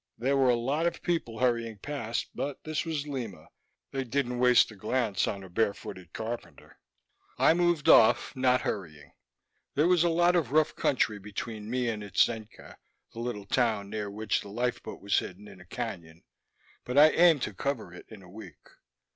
There 0.17 0.35
were 0.35 0.49
a 0.49 0.55
lot 0.55 0.87
of 0.87 1.03
people 1.03 1.37
hurrying 1.41 1.77
past 1.77 2.31
but 2.33 2.63
this 2.63 2.85
was 2.85 3.05
Lima: 3.05 3.49
they 3.91 4.03
didn't 4.03 4.39
waste 4.39 4.71
a 4.71 4.75
glance 4.75 5.27
on 5.27 5.43
a 5.43 5.47
barefooted 5.49 6.11
carpenter. 6.11 6.79
I 7.37 7.53
moved 7.53 7.87
off, 7.87 8.35
not 8.35 8.61
hurrying. 8.61 9.11
There 9.75 9.87
was 9.87 10.03
a 10.03 10.09
lot 10.09 10.35
of 10.35 10.51
rough 10.51 10.75
country 10.75 11.19
between 11.19 11.69
me 11.69 11.87
and 11.87 12.01
Itzenca, 12.01 12.77
the 13.13 13.19
little 13.19 13.45
town 13.45 13.91
near 13.91 14.09
which 14.09 14.41
the 14.41 14.49
life 14.49 14.81
boat 14.81 15.01
was 15.01 15.19
hidden 15.19 15.47
in 15.47 15.61
a 15.61 15.65
cañon, 15.65 16.23
but 16.83 16.97
I 16.97 17.09
aimed 17.09 17.43
to 17.43 17.53
cover 17.53 17.93
it 17.93 18.07
in 18.09 18.23
a 18.23 18.27
week. 18.27 18.69